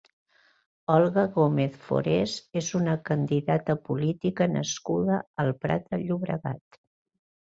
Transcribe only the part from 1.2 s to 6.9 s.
Gómez Forés és una candidata política nascuda al Prat de Llobregat.